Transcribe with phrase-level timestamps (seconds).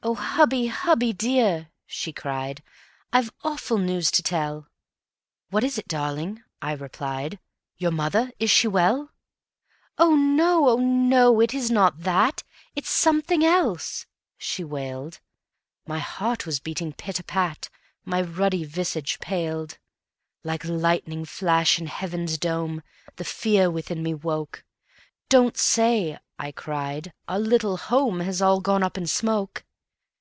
[0.00, 2.62] "Oh hubby, hubby dear!" she cried,
[3.12, 4.68] "I've awful news to tell...."
[5.50, 7.38] "What is it, darling?" I replied;
[7.76, 9.10] "Your mother is she well?"
[9.98, 10.68] "Oh no!
[10.70, 11.40] oh no!
[11.40, 12.42] it is not that,
[12.76, 14.06] It's something else,"
[14.38, 15.18] she wailed,
[15.86, 17.68] My heart was beating pit a pat,
[18.04, 19.76] My ruddy visage paled.
[20.44, 22.82] Like lightning flash in heaven's dome
[23.16, 24.64] The fear within me woke:
[25.28, 29.64] "Don't say," I cried, "our little home Has all gone up in smoke!"